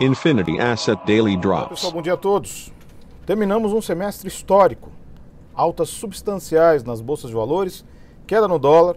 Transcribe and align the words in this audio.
Infinity 0.00 0.58
Asset 0.58 1.00
Daily 1.06 1.36
Drops. 1.36 1.68
Pessoal, 1.68 1.92
bom 1.92 2.02
dia 2.02 2.14
a 2.14 2.16
todos. 2.16 2.72
Terminamos 3.24 3.72
um 3.72 3.80
semestre 3.80 4.28
histórico. 4.28 4.90
Altas 5.54 5.88
substanciais 5.88 6.84
nas 6.84 7.00
bolsas 7.00 7.30
de 7.30 7.36
valores, 7.36 7.84
queda 8.26 8.46
no 8.46 8.58
dólar. 8.58 8.96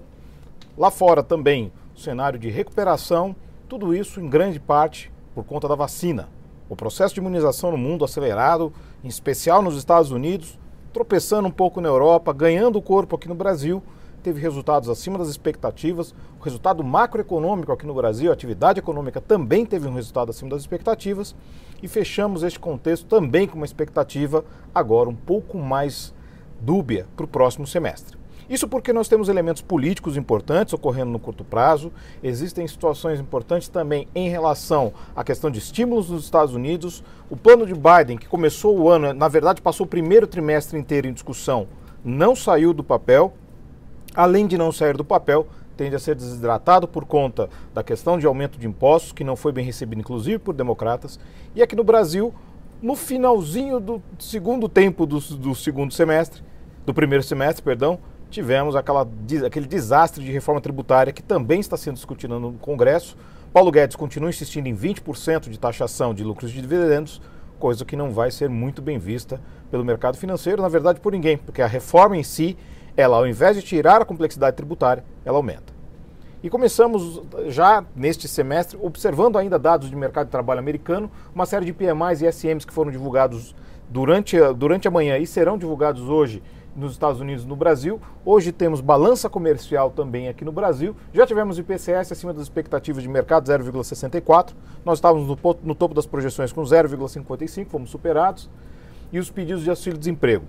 Lá 0.78 0.92
fora 0.92 1.24
também, 1.24 1.72
cenário 1.96 2.38
de 2.38 2.50
recuperação. 2.50 3.36
Tudo 3.68 3.96
isso 3.96 4.20
em 4.20 4.30
grande 4.30 4.60
parte 4.60 5.12
por 5.34 5.44
conta 5.44 5.68
da 5.68 5.76
vacina. 5.76 6.30
O 6.68 6.76
processo 6.76 7.14
de 7.14 7.20
imunização 7.20 7.72
no 7.72 7.78
mundo 7.78 8.06
acelerado, 8.06 8.74
em 9.04 9.08
especial 9.08 9.62
nos 9.62 9.78
Estados 9.78 10.12
Unidos, 10.12 10.60
tropeçando 10.94 11.48
um 11.48 11.52
pouco 11.52 11.82
na 11.82 11.90
Europa, 11.90 12.34
ganhando 12.34 12.82
corpo 12.82 13.16
aqui 13.16 13.28
no 13.28 13.36
Brasil 13.36 13.82
teve 14.20 14.42
resultados 14.42 14.90
acima 14.90 15.18
das 15.18 15.30
expectativas. 15.30 16.14
O 16.40 16.44
resultado 16.44 16.84
macroeconômico 16.84 17.72
aqui 17.72 17.86
no 17.86 17.94
Brasil, 17.94 18.30
a 18.30 18.34
atividade 18.34 18.80
econômica 18.80 19.20
também 19.20 19.66
teve 19.66 19.88
um 19.88 19.94
resultado 19.94 20.30
acima 20.30 20.50
das 20.50 20.62
expectativas. 20.62 21.36
E 21.82 21.88
fechamos 21.88 22.44
este 22.44 22.60
contexto 22.60 23.06
também 23.06 23.48
com 23.48 23.56
uma 23.56 23.66
expectativa 23.66 24.44
agora 24.74 25.10
um 25.10 25.16
pouco 25.16 25.58
mais 25.58 26.14
dúbia 26.62 27.08
para 27.16 27.26
o 27.26 27.28
próximo 27.28 27.66
semestre. 27.66 28.20
Isso 28.50 28.68
porque 28.68 28.92
nós 28.92 29.08
temos 29.08 29.30
elementos 29.30 29.62
políticos 29.62 30.18
importantes 30.18 30.74
ocorrendo 30.74 31.12
no 31.12 31.20
curto 31.20 31.44
prazo, 31.44 31.94
existem 32.24 32.68
situações 32.68 33.20
importantes 33.20 33.70
também 33.70 34.08
em 34.16 34.28
relação 34.28 34.92
à 35.16 35.24
questão 35.24 35.52
de 35.52 35.60
estímulos 35.60 36.10
nos 36.10 36.24
Estados 36.24 36.56
Unidos. 36.56 37.04
O 37.30 37.38
plano 37.38 37.64
de 37.68 37.76
Biden, 37.76 38.18
que 38.18 38.28
começou 38.28 38.76
o 38.76 38.90
ano, 38.90 39.14
na 39.14 39.28
verdade 39.28 39.62
passou 39.62 39.86
o 39.86 39.90
primeiro 39.90 40.26
trimestre 40.26 40.80
inteiro 40.80 41.08
em 41.08 41.14
discussão, 41.14 41.68
não 42.04 42.36
saiu 42.36 42.74
do 42.74 42.84
papel, 42.84 43.34
além 44.16 44.48
de 44.48 44.58
não 44.58 44.72
sair 44.72 44.96
do 44.96 45.06
papel, 45.06 45.48
tende 45.78 45.96
a 45.96 46.00
ser 46.00 46.16
desidratado 46.16 46.88
por 46.88 47.06
conta 47.06 47.50
da 47.74 47.82
questão 47.82 48.20
de 48.20 48.26
aumento 48.26 48.60
de 48.60 48.68
impostos, 48.68 49.14
que 49.14 49.24
não 49.24 49.36
foi 49.36 49.52
bem 49.52 49.64
recebido, 49.64 50.00
inclusive 50.00 50.38
por 50.38 50.54
democratas. 50.54 51.20
E 51.56 51.64
aqui 51.64 51.76
no 51.76 51.84
Brasil, 51.84 52.34
no 52.82 52.96
finalzinho 52.96 53.80
do 53.80 54.02
segundo 54.18 54.68
tempo 54.68 55.06
do, 55.06 55.20
do 55.20 55.56
segundo 55.56 55.94
semestre, 55.94 56.44
do 56.86 56.94
primeiro 56.94 57.24
semestre, 57.24 57.64
perdão, 57.64 58.00
tivemos 58.30 58.76
aquela, 58.76 59.08
aquele 59.46 59.68
desastre 59.68 60.24
de 60.24 60.32
reforma 60.32 60.62
tributária 60.62 61.14
que 61.14 61.24
também 61.24 61.60
está 61.60 61.78
sendo 61.78 61.96
discutido 61.96 62.40
no 62.40 62.54
Congresso. 62.54 63.16
Paulo 63.52 63.72
Guedes 63.72 63.96
continua 63.96 64.30
insistindo 64.30 64.68
em 64.68 64.76
20% 64.76 65.50
de 65.50 65.58
taxação 65.58 66.14
de 66.14 66.24
lucros 66.24 66.52
de 66.52 66.62
dividendos, 66.62 67.22
coisa 67.58 67.84
que 67.84 67.96
não 67.96 68.12
vai 68.12 68.32
ser 68.32 68.50
muito 68.50 68.82
bem 68.82 69.00
vista 69.00 69.42
pelo 69.72 69.84
mercado 69.84 70.18
financeiro, 70.18 70.62
na 70.62 70.70
verdade 70.70 71.00
por 71.00 71.12
ninguém, 71.12 71.38
porque 71.38 71.62
a 71.62 71.68
reforma 71.68 72.16
em 72.16 72.24
si 72.24 72.58
ela, 73.00 73.16
ao 73.16 73.26
invés 73.26 73.56
de 73.56 73.62
tirar 73.62 74.02
a 74.02 74.06
complexidade 74.06 74.58
tributária, 74.58 75.06
ela 75.24 75.38
aumenta. 75.38 75.74
E 76.44 76.50
começamos 76.50 77.22
já 77.48 77.84
neste 77.96 78.28
semestre, 78.28 78.78
observando 78.82 79.38
ainda 79.38 79.58
dados 79.58 79.90
de 79.90 79.96
mercado 79.96 80.26
de 80.26 80.32
trabalho 80.32 80.60
americano, 80.60 81.10
uma 81.34 81.46
série 81.46 81.66
de 81.66 81.74
PMIs 81.74 82.22
e 82.22 82.28
SMs 82.28 82.66
que 82.66 82.74
foram 82.74 82.92
divulgados 82.92 83.56
durante, 83.90 84.38
durante 84.54 84.88
a 84.88 84.92
manhã 84.92 85.18
e 85.18 85.26
serão 85.26 85.58
divulgados 85.58 86.10
hoje 86.10 86.44
nos 86.76 86.92
Estados 86.92 87.22
Unidos 87.22 87.46
e 87.46 87.48
no 87.48 87.56
Brasil. 87.56 88.02
Hoje 88.26 88.52
temos 88.52 88.82
balança 88.82 89.30
comercial 89.30 89.92
também 89.92 90.28
aqui 90.28 90.44
no 90.44 90.52
Brasil. 90.52 90.94
Já 91.14 91.26
tivemos 91.26 91.58
IPCS 91.58 92.12
acima 92.12 92.34
das 92.34 92.44
expectativas 92.44 93.02
de 93.02 93.08
mercado, 93.08 93.50
0,64. 93.50 94.52
Nós 94.84 94.98
estávamos 94.98 95.28
no, 95.28 95.38
no 95.64 95.76
topo 95.76 95.94
das 95.94 96.06
projeções 96.06 96.52
com 96.52 96.64
0,55, 96.64 97.68
fomos 97.68 97.90
superados. 97.90 98.50
E 99.12 99.20
os 99.20 99.32
pedidos 99.32 99.64
de 99.64 99.70
auxílio-desemprego. 99.70 100.46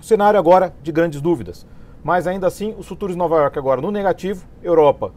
Cenário 0.00 0.38
agora 0.38 0.74
de 0.82 0.92
grandes 0.92 1.20
dúvidas. 1.20 1.66
Mas 2.02 2.26
ainda 2.26 2.46
assim, 2.46 2.74
os 2.78 2.86
futuros 2.86 3.14
de 3.14 3.18
Nova 3.18 3.36
York 3.36 3.58
agora 3.58 3.80
no 3.80 3.90
negativo, 3.90 4.46
Europa 4.62 5.12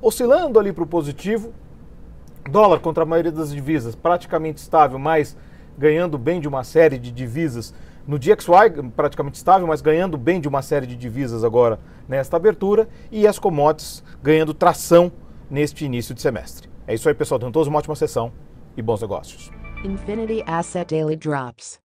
oscilando 0.00 0.58
ali 0.58 0.72
para 0.72 0.84
o 0.84 0.86
positivo, 0.86 1.52
dólar 2.50 2.80
contra 2.80 3.02
a 3.02 3.06
maioria 3.06 3.32
das 3.32 3.52
divisas 3.52 3.94
praticamente 3.94 4.58
estável, 4.58 4.98
mas 4.98 5.36
ganhando 5.78 6.18
bem 6.18 6.40
de 6.40 6.48
uma 6.48 6.64
série 6.64 6.98
de 6.98 7.10
divisas. 7.10 7.74
No 8.06 8.18
DXY, 8.18 8.90
praticamente 8.96 9.36
estável, 9.36 9.66
mas 9.66 9.80
ganhando 9.80 10.18
bem 10.18 10.40
de 10.40 10.48
uma 10.48 10.60
série 10.60 10.86
de 10.86 10.96
divisas 10.96 11.44
agora 11.44 11.78
nesta 12.08 12.36
abertura. 12.36 12.88
E 13.12 13.28
as 13.28 13.38
commodities 13.38 14.02
ganhando 14.20 14.52
tração 14.52 15.12
neste 15.48 15.84
início 15.84 16.12
de 16.12 16.20
semestre. 16.20 16.68
É 16.84 16.94
isso 16.94 17.08
aí, 17.08 17.14
pessoal. 17.14 17.38
Tenham 17.38 17.52
todos 17.52 17.68
uma 17.68 17.78
ótima 17.78 17.94
sessão 17.94 18.32
e 18.76 18.82
bons 18.82 19.00
negócios. 19.00 19.52
Infinity 19.84 20.42
Asset 20.48 20.92
Daily 20.92 21.14
Drops. 21.14 21.78